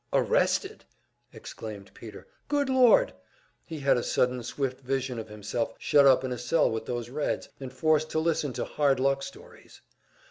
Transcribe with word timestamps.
"Arrested!" 0.11 0.83
exclaimed 1.31 1.91
Peter. 1.93 2.25
"Good 2.47 2.69
Lord!" 2.71 3.13
He 3.63 3.81
had 3.81 3.97
a 3.97 4.01
sudden 4.03 4.41
swift 4.41 4.79
vision 4.81 5.19
of 5.19 5.27
himself 5.27 5.75
shut 5.77 6.07
up 6.07 6.23
in 6.23 6.31
a 6.31 6.39
cell 6.39 6.71
with 6.71 6.87
those 6.87 7.11
Reds, 7.11 7.49
and 7.59 7.71
forced 7.71 8.09
to 8.09 8.19
listen 8.19 8.51
to 8.53 8.65
"hard 8.65 8.99
luck 8.99 9.21
stories." 9.21 9.81